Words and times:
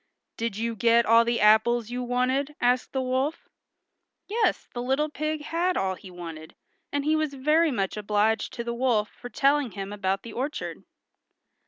"Did 0.35 0.57
you 0.57 0.75
get 0.75 1.05
all 1.05 1.23
the 1.23 1.39
apples 1.39 1.91
you 1.91 2.01
wanted?" 2.01 2.55
asked 2.59 2.91
the 2.91 3.03
wolf. 3.03 3.47
Yes, 4.25 4.67
the 4.73 4.81
little 4.81 5.09
pig 5.09 5.43
had 5.43 5.77
all 5.77 5.93
he 5.93 6.09
wanted, 6.09 6.55
and 6.91 7.05
he 7.05 7.15
was 7.15 7.35
very 7.35 7.69
much 7.69 7.95
obliged 7.97 8.51
to 8.53 8.63
the 8.63 8.73
wolf 8.73 9.09
for 9.11 9.29
telling 9.29 9.73
him 9.73 9.93
about 9.93 10.23
the 10.23 10.33
orchard. 10.33 10.85